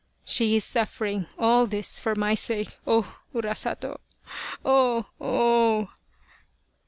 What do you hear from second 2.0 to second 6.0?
my sake oh! Urasato! oh! oh! oh!"